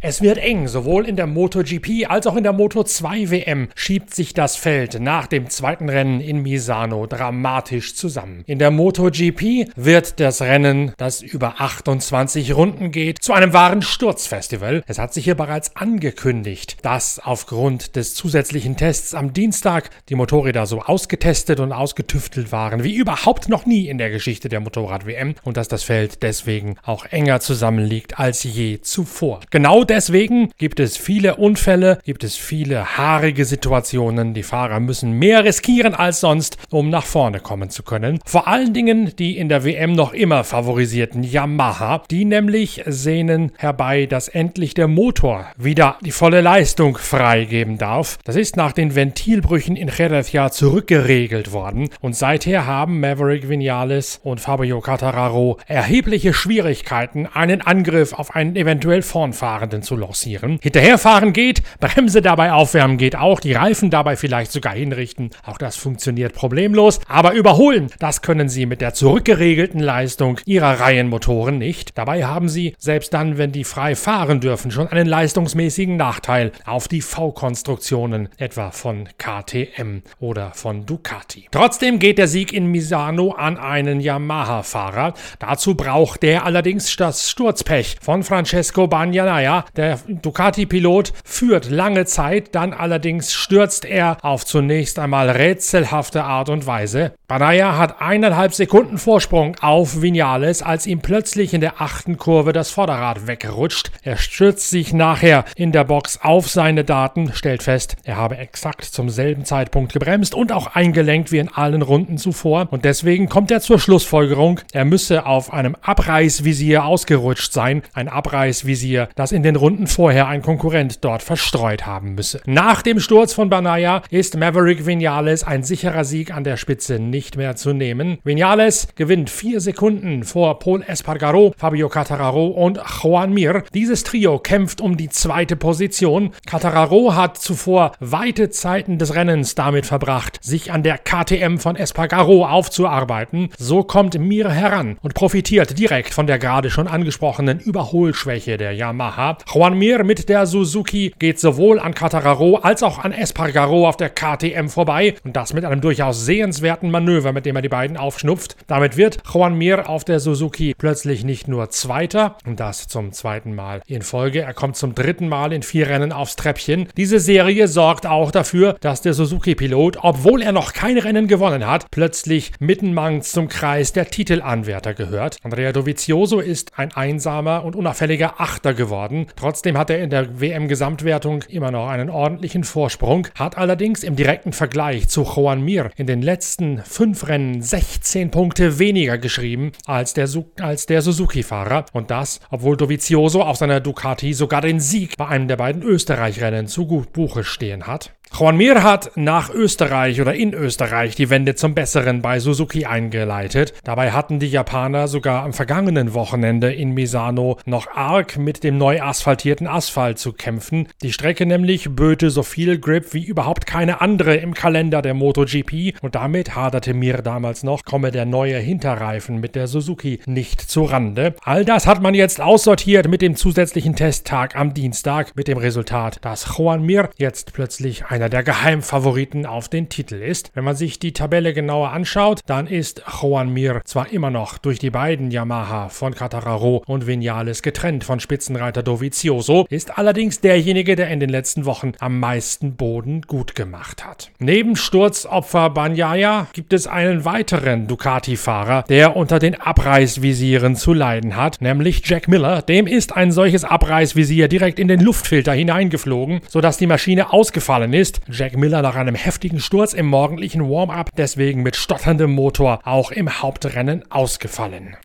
[0.00, 4.32] Es wird eng, sowohl in der MotoGP als auch in der Moto2 WM schiebt sich
[4.32, 8.44] das Feld nach dem zweiten Rennen in Misano dramatisch zusammen.
[8.46, 14.84] In der MotoGP wird das Rennen, das über 28 Runden geht, zu einem wahren Sturzfestival.
[14.86, 20.66] Es hat sich hier bereits angekündigt, dass aufgrund des zusätzlichen Tests am Dienstag die Motorräder
[20.66, 25.56] so ausgetestet und ausgetüftelt waren wie überhaupt noch nie in der Geschichte der Motorrad-WM und
[25.56, 29.40] dass das Feld deswegen auch enger zusammenliegt als je zuvor.
[29.50, 34.34] Genau deswegen gibt es viele Unfälle, gibt es viele haarige Situationen.
[34.34, 38.20] Die Fahrer müssen mehr riskieren als sonst, um nach vorne kommen zu können.
[38.24, 44.06] Vor allen Dingen die in der WM noch immer favorisierten Yamaha, die nämlich sehnen herbei,
[44.06, 48.18] dass endlich der Motor wieder die volle Leistung freigeben darf.
[48.24, 54.40] Das ist nach den Ventilbrüchen in Jerez zurückgeregelt worden und seither haben Maverick Vinales und
[54.40, 60.58] Fabio Cattararo erhebliche Schwierigkeiten, einen Angriff auf einen eventuell vornfahrenden Rennen zu lancieren.
[60.62, 65.30] Hinterherfahren geht, Bremse dabei aufwärmen geht auch, die Reifen dabei vielleicht sogar hinrichten.
[65.44, 67.00] Auch das funktioniert problemlos.
[67.08, 71.96] Aber überholen, das können sie mit der zurückgeregelten Leistung ihrer Reihenmotoren nicht.
[71.96, 76.88] Dabei haben sie, selbst dann, wenn die frei fahren dürfen, schon einen leistungsmäßigen Nachteil auf
[76.88, 81.46] die V-Konstruktionen, etwa von KTM oder von Ducati.
[81.50, 85.14] Trotzdem geht der Sieg in Misano an einen Yamaha-Fahrer.
[85.38, 92.72] Dazu braucht der allerdings das Sturzpech von Francesco Bagnaia, der Ducati-Pilot führt lange Zeit, dann
[92.72, 97.12] allerdings stürzt er auf zunächst einmal rätselhafte Art und Weise.
[97.28, 102.70] Banaya hat eineinhalb Sekunden Vorsprung auf Vinales, als ihm plötzlich in der achten Kurve das
[102.70, 103.90] Vorderrad wegrutscht.
[104.02, 108.84] Er stürzt sich nachher in der Box auf seine Daten, stellt fest, er habe exakt
[108.84, 112.68] zum selben Zeitpunkt gebremst und auch eingelenkt wie in allen Runden zuvor.
[112.70, 117.82] Und deswegen kommt er zur Schlussfolgerung, er müsse auf einem Abreißvisier ausgerutscht sein.
[117.92, 122.40] Ein Abreißvisier, das in den Runden vorher ein Konkurrent dort verstreut haben müsse.
[122.46, 127.36] Nach dem Sturz von Banaya ist Maverick Vinales ein sicherer Sieg an der Spitze nicht
[127.36, 128.18] mehr zu nehmen.
[128.24, 133.64] Vinales gewinnt vier Sekunden vor Paul Espargaro, Fabio Cattararo und Juan Mir.
[133.74, 136.30] Dieses Trio kämpft um die zweite Position.
[136.46, 142.46] Cattararo hat zuvor weite Zeiten des Rennens damit verbracht, sich an der KTM von Espargaro
[142.46, 143.50] aufzuarbeiten.
[143.58, 149.38] So kommt Mir heran und profitiert direkt von der gerade schon angesprochenen Überholschwäche der Yamaha.
[149.52, 154.10] Juan Mir mit der Suzuki geht sowohl an Cattararo als auch an Espargaro auf der
[154.10, 157.96] KTM vorbei und das mit einem durchaus sehenswerten Manöver Manöver, mit dem er die beiden
[157.96, 158.56] aufschnupft.
[158.66, 163.54] Damit wird Juan Mir auf der Suzuki plötzlich nicht nur Zweiter, und das zum zweiten
[163.54, 166.88] Mal in Folge, er kommt zum dritten Mal in vier Rennen aufs Treppchen.
[166.96, 171.90] Diese Serie sorgt auch dafür, dass der Suzuki-Pilot, obwohl er noch kein Rennen gewonnen hat,
[171.90, 175.38] plötzlich mittenmangs zum Kreis der Titelanwärter gehört.
[175.42, 179.26] Andrea Dovizioso ist ein einsamer und unauffälliger Achter geworden.
[179.38, 184.52] Trotzdem hat er in der WM-Gesamtwertung immer noch einen ordentlichen Vorsprung, hat allerdings im direkten
[184.52, 190.28] Vergleich zu Juan Mir in den letzten fünf Rennen 16 Punkte weniger geschrieben als der,
[190.60, 191.86] als der Suzuki-Fahrer.
[191.92, 196.66] Und das, obwohl Dovizioso auf seiner Ducati sogar den Sieg bei einem der beiden Österreich-Rennen
[196.66, 198.17] zu gut Buche stehen hat.
[198.36, 203.74] Juan Mir hat nach Österreich oder in Österreich die Wende zum Besseren bei Suzuki eingeleitet.
[203.82, 209.02] Dabei hatten die Japaner sogar am vergangenen Wochenende in Misano noch arg mit dem neu
[209.02, 210.86] asphaltierten Asphalt zu kämpfen.
[211.02, 216.00] Die Strecke nämlich böte so viel Grip wie überhaupt keine andere im Kalender der MotoGP
[216.02, 220.84] und damit haderte Mir damals noch, komme der neue Hinterreifen mit der Suzuki nicht zu
[220.84, 221.34] Rande.
[221.42, 226.18] All das hat man jetzt aussortiert mit dem zusätzlichen Testtag am Dienstag mit dem Resultat,
[226.24, 230.50] dass Juan Mir jetzt plötzlich ein einer der Geheimfavoriten auf den Titel ist.
[230.54, 234.80] Wenn man sich die Tabelle genauer anschaut, dann ist Juan Mir zwar immer noch durch
[234.80, 241.10] die beiden Yamaha von Catararo und Vinales getrennt von Spitzenreiter Dovizioso, ist allerdings derjenige, der
[241.10, 244.32] in den letzten Wochen am meisten Boden gut gemacht hat.
[244.40, 251.60] Neben Sturzopfer Banyaya gibt es einen weiteren Ducati-Fahrer, der unter den Abreißvisieren zu leiden hat,
[251.60, 252.62] nämlich Jack Miller.
[252.62, 258.07] Dem ist ein solches Abreißvisier direkt in den Luftfilter hineingeflogen, sodass die Maschine ausgefallen ist
[258.08, 263.10] ist Jack Miller nach einem heftigen Sturz im morgendlichen Warm-up deswegen mit stotterndem Motor auch
[263.10, 264.96] im Hauptrennen ausgefallen.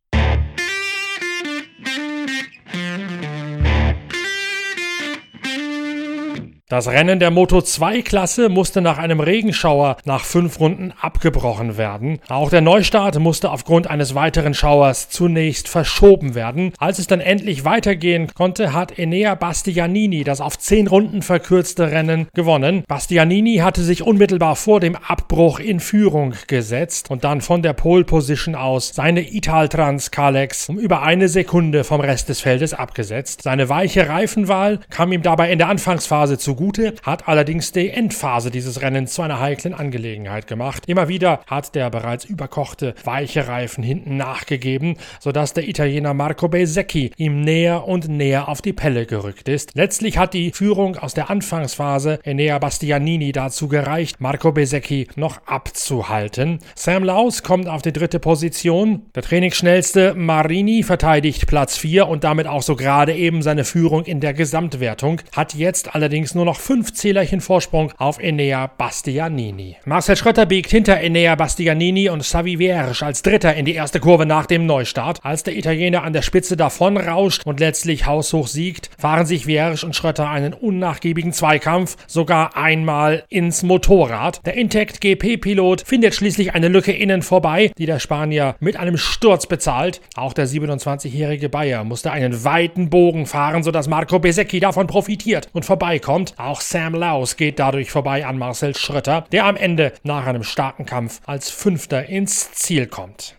[6.74, 12.18] Das Rennen der Moto 2 Klasse musste nach einem Regenschauer nach fünf Runden abgebrochen werden.
[12.30, 16.74] Auch der Neustart musste aufgrund eines weiteren Schauers zunächst verschoben werden.
[16.80, 22.28] Als es dann endlich weitergehen konnte, hat Enea Bastianini das auf zehn Runden verkürzte Rennen
[22.34, 22.86] gewonnen.
[22.88, 28.04] Bastianini hatte sich unmittelbar vor dem Abbruch in Führung gesetzt und dann von der Pole
[28.04, 33.44] Position aus seine Italtrans Kalex um über eine Sekunde vom Rest des Feldes abgesetzt.
[33.44, 36.63] Seine weiche Reifenwahl kam ihm dabei in der Anfangsphase zugute,
[37.04, 40.84] hat allerdings die Endphase dieses Rennens zu einer heiklen Angelegenheit gemacht.
[40.88, 47.12] Immer wieder hat der bereits überkochte weiche Reifen hinten nachgegeben, sodass der Italiener Marco Besecchi
[47.18, 49.72] ihm näher und näher auf die Pelle gerückt ist.
[49.76, 56.60] Letztlich hat die Führung aus der Anfangsphase Enea Bastianini dazu gereicht, Marco Besecchi noch abzuhalten.
[56.76, 59.04] Sam Laus kommt auf die dritte Position.
[59.16, 64.20] Der trainingsschnellste Marini verteidigt Platz 4 und damit auch so gerade eben seine Führung in
[64.20, 69.78] der Gesamtwertung, hat jetzt allerdings nur noch fünf Zählerchen Vorsprung auf Enea Bastianini.
[69.86, 74.26] Marcel Schröter biegt hinter Enea Bastianini und Xavi Vierge als Dritter in die erste Kurve
[74.26, 75.20] nach dem Neustart.
[75.24, 79.86] Als der Italiener an der Spitze davon rauscht und letztlich haushoch siegt, fahren sich Vierge
[79.86, 84.42] und Schröter einen unnachgiebigen Zweikampf, sogar einmal ins Motorrad.
[84.46, 89.48] Der Intact GP-Pilot findet schließlich eine Lücke innen vorbei, die der Spanier mit einem Sturz
[89.48, 90.02] bezahlt.
[90.16, 95.66] Auch der 27-jährige Bayer musste einen weiten Bogen fahren, sodass Marco Besecchi davon profitiert und
[95.66, 96.33] vorbeikommt.
[96.38, 100.86] Auch Sam Laus geht dadurch vorbei an Marcel Schröter, der am Ende nach einem starken
[100.86, 103.36] Kampf als Fünfter ins Ziel kommt.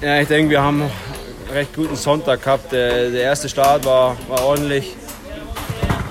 [0.00, 0.90] Ja, ich denke, wir haben einen
[1.52, 2.72] recht guten Sonntag gehabt.
[2.72, 4.94] Der, der erste Start war, war ordentlich.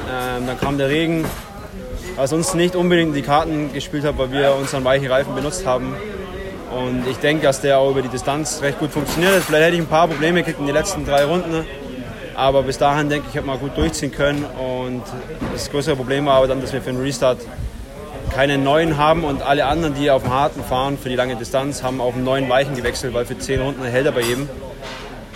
[0.09, 1.25] Ähm, dann kam der Regen,
[2.15, 5.95] was uns nicht unbedingt die Karten gespielt hat, weil wir unseren weichen Reifen benutzt haben.
[6.71, 9.43] Und ich denke, dass der auch über die Distanz recht gut funktioniert hat.
[9.43, 11.65] Vielleicht hätte ich ein paar Probleme gekriegt in den letzten drei Runden.
[12.41, 14.43] Aber bis dahin denke ich, habe mal gut durchziehen können.
[14.43, 15.03] Und
[15.53, 17.37] das größere Problem war aber dann, dass wir für den Restart
[18.33, 21.83] keine neuen haben und alle anderen, die auf dem harten fahren für die lange Distanz,
[21.83, 24.49] haben auf einen neuen Weichen gewechselt, weil für zehn Runden hält er bei jedem.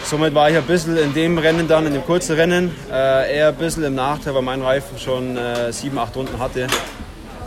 [0.03, 3.49] Somit war ich ein bisschen in dem Rennen dann, in dem kurzen Rennen, äh, eher
[3.49, 6.65] ein bisschen im Nachteil, weil mein Reifen schon äh, sieben, acht Runden hatte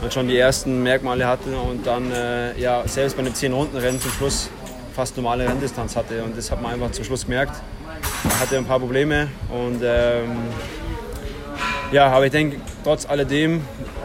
[0.01, 4.11] und schon die ersten Merkmale hatte und dann äh, ja, selbst bei einem 10-Runden-Rennen zum
[4.11, 4.49] Schluss
[4.95, 6.23] fast normale Renndistanz hatte.
[6.23, 7.61] Und das hat man einfach zum Schluss gemerkt.
[8.39, 10.37] Hatte ein paar Probleme und ähm,
[11.91, 13.61] ja, aber ich denke, trotz alledem,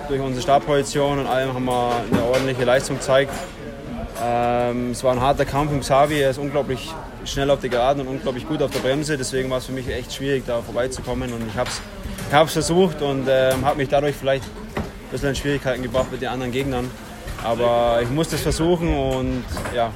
[0.09, 3.33] durch unsere Startposition und allem haben wir eine ordentliche Leistung gezeigt.
[4.23, 6.93] Ähm, es war ein harter Kampf mit Xavi, er ist unglaublich
[7.25, 9.89] schnell auf der Geraden und unglaublich gut auf der Bremse, deswegen war es für mich
[9.89, 11.81] echt schwierig, da vorbeizukommen und ich habe es
[12.31, 14.45] ich versucht und ähm, habe mich dadurch vielleicht
[15.15, 16.91] bisschen in Schwierigkeiten gebracht mit den anderen Gegnern.
[17.45, 19.45] Aber ich musste es versuchen und
[19.75, 19.93] ja,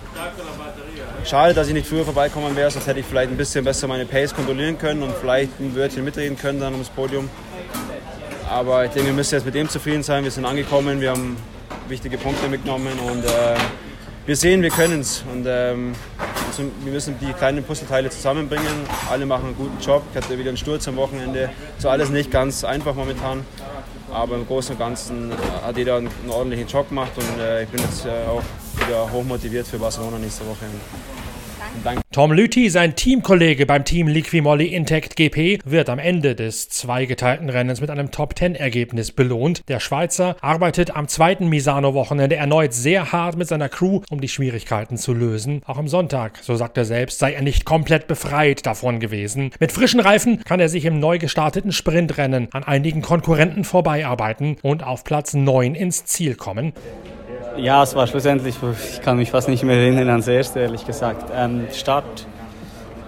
[1.24, 4.06] schade, dass ich nicht früher vorbeikommen wäre, sonst hätte ich vielleicht ein bisschen besser meine
[4.06, 7.28] Pace kontrollieren können und vielleicht ein Wörtchen mitreden können dann ums Podium.
[8.50, 10.24] Aber ich denke, wir müssen jetzt mit dem zufrieden sein.
[10.24, 11.36] Wir sind angekommen, wir haben
[11.88, 13.56] wichtige Punkte mitgenommen und äh,
[14.26, 15.24] wir sehen, wir können es.
[15.32, 15.94] Und ähm,
[16.84, 18.66] wir müssen die kleinen Puzzleteile zusammenbringen.
[19.10, 20.02] Alle machen einen guten Job.
[20.10, 21.50] Ich hatte wieder einen Sturz am Wochenende.
[21.78, 23.44] So alles nicht ganz einfach momentan.
[24.12, 25.32] Aber im Großen und Ganzen
[25.64, 28.42] hat jeder einen, ordentlichen Job gemacht und äh, ich bin jetzt äh, auch
[28.88, 30.64] wieder hochmotiviert für Barcelona nächste Woche.
[32.10, 37.80] Tom Lüthi, sein Teamkollege beim Team Liquimolli Intact GP, wird am Ende des zweigeteilten Rennens
[37.82, 39.62] mit einem Top-10-Ergebnis belohnt.
[39.68, 44.96] Der Schweizer arbeitet am zweiten Misano-Wochenende erneut sehr hart mit seiner Crew, um die Schwierigkeiten
[44.96, 45.60] zu lösen.
[45.66, 49.50] Auch am Sonntag, so sagt er selbst, sei er nicht komplett befreit davon gewesen.
[49.60, 54.82] Mit frischen Reifen kann er sich im neu gestarteten Sprintrennen an einigen Konkurrenten vorbeiarbeiten und
[54.82, 56.72] auf Platz 9 ins Ziel kommen.
[57.56, 61.30] Ja, es war schlussendlich, ich kann mich fast nicht mehr erinnern ans erste, ehrlich gesagt.
[61.34, 62.26] Ähm, Start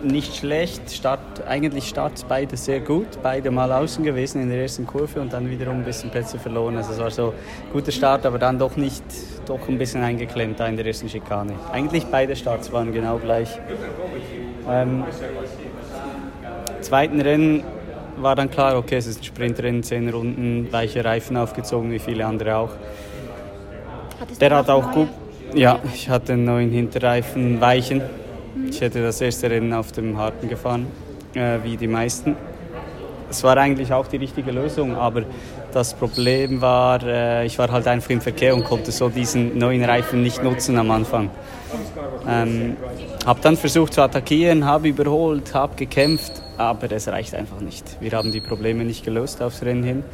[0.03, 4.87] nicht schlecht, Start, eigentlich Start beide sehr gut, beide mal außen gewesen in der ersten
[4.87, 6.77] Kurve und dann wiederum ein bisschen Plätze verloren.
[6.77, 9.05] Also es war so ein guter Start, aber dann doch nicht,
[9.47, 11.53] doch ein bisschen eingeklemmt da in der ersten Schikane.
[11.73, 13.51] Eigentlich beide Starts waren genau gleich.
[14.69, 15.05] Ähm,
[16.81, 17.63] zweiten Rennen
[18.17, 22.27] war dann klar, okay, es ist ein Sprintrennen, zehn Runden, weiche Reifen aufgezogen, wie viele
[22.27, 22.71] andere auch.
[24.41, 25.09] Der hat auch gut.
[25.55, 28.03] Ja, ich hatte einen neuen Hinterreifen weichen.
[28.69, 30.87] Ich hätte das erste Rennen auf dem harten gefahren,
[31.35, 32.37] äh, wie die meisten.
[33.29, 35.23] Es war eigentlich auch die richtige Lösung, aber
[35.73, 39.85] das Problem war, äh, ich war halt einfach im Verkehr und konnte so diesen neuen
[39.85, 41.31] Reifen nicht nutzen am Anfang.
[42.29, 42.77] Ähm,
[43.25, 47.85] habe dann versucht zu attackieren, habe überholt, habe gekämpft, aber es reicht einfach nicht.
[48.01, 50.05] Wir haben die Probleme nicht gelöst aufs Rennen hin.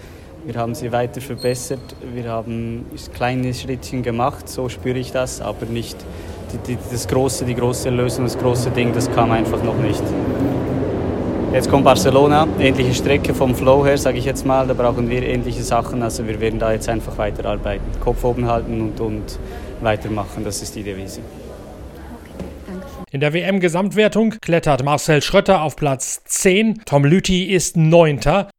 [0.47, 1.81] Wir haben sie weiter verbessert.
[2.15, 5.97] Wir haben kleine Schrittchen gemacht, so spüre ich das, aber nicht
[6.53, 10.05] die, die, das große, die große Lösung, das große Ding, das kam einfach noch nicht.
[11.53, 14.69] Jetzt kommt Barcelona, ähnliche Strecke vom Flow her, sage ich jetzt mal.
[14.69, 16.03] Da brauchen wir ähnliche Sachen.
[16.03, 17.85] Also wir werden da jetzt einfach weiterarbeiten.
[18.01, 19.39] Kopf oben halten und, und
[19.81, 20.45] weitermachen.
[20.45, 21.23] Das ist die Devise.
[23.11, 28.51] In der WM-Gesamtwertung klettert Marcel Schrötter auf Platz 10, Tom Lüthi ist Neunter.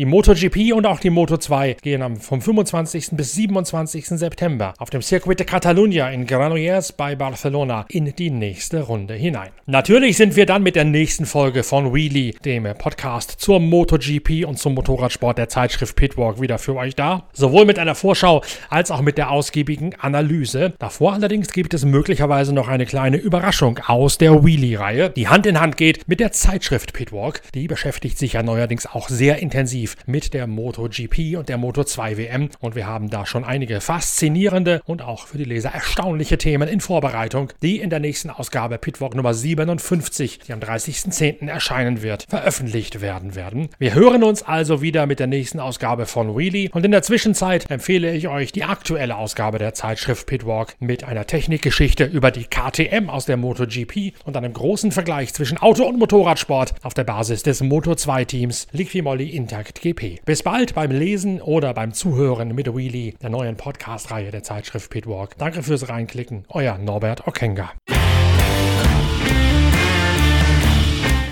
[0.00, 3.08] Die MotoGP und auch die Moto2 gehen vom 25.
[3.10, 4.06] bis 27.
[4.06, 9.50] September auf dem Circuit de Catalunya in Granollers bei Barcelona in die nächste Runde hinein.
[9.66, 14.58] Natürlich sind wir dann mit der nächsten Folge von Wheelie, dem Podcast zur MotoGP und
[14.58, 17.28] zum Motorradsport der Zeitschrift Pitwalk wieder für euch da.
[17.34, 20.72] Sowohl mit einer Vorschau als auch mit der ausgiebigen Analyse.
[20.78, 25.60] Davor allerdings gibt es möglicherweise noch eine kleine Überraschung aus der Wheelie-Reihe, die Hand in
[25.60, 27.42] Hand geht mit der Zeitschrift Pitwalk.
[27.52, 32.16] Die beschäftigt sich ja neuerdings auch sehr intensiv intensiv mit der MotoGP und der Moto2
[32.16, 36.68] WM und wir haben da schon einige faszinierende und auch für die Leser erstaunliche Themen
[36.68, 41.48] in Vorbereitung, die in der nächsten Ausgabe Pitwalk Nummer 57, die am 30.10.
[41.48, 43.68] erscheinen wird, veröffentlicht werden werden.
[43.78, 47.70] Wir hören uns also wieder mit der nächsten Ausgabe von Wheelie und in der Zwischenzeit
[47.70, 53.08] empfehle ich euch die aktuelle Ausgabe der Zeitschrift Pitwalk mit einer Technikgeschichte über die KTM
[53.10, 57.62] aus der MotoGP und einem großen Vergleich zwischen Auto- und Motorradsport auf der Basis des
[57.62, 60.20] Moto2-Teams Liquimolli Intact GP.
[60.24, 65.36] Bis bald beim Lesen oder beim Zuhören mit Wheelie, der neuen Podcast-Reihe der Zeitschrift Pitwalk.
[65.38, 67.72] Danke fürs Reinklicken, euer Norbert Okenga.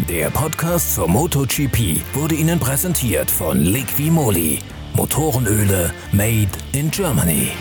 [0.08, 4.58] Der Podcast zur MotoGP wurde Ihnen präsentiert von Liqui Moly.
[4.94, 7.52] Motorenöle made in Germany.